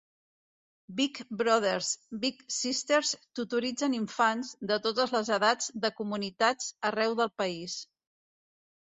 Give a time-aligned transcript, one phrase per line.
[0.99, 1.89] Big Brothers
[2.23, 7.77] Big Sisters tutoritzen infants, de totes les edats de comunitats arreu del país.